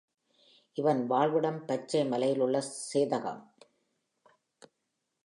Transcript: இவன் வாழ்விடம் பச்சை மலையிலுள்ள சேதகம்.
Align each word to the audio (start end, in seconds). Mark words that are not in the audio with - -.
இவன் 0.77 1.01
வாழ்விடம் 1.07 1.65
பச்சை 1.65 2.01
மலையிலுள்ள 2.05 2.61
சேதகம். 2.91 3.43